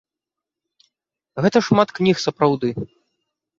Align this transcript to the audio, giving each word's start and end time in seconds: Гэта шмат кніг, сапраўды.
Гэта 1.47 1.57
шмат 1.67 1.95
кніг, 1.99 2.17
сапраўды. 2.25 2.75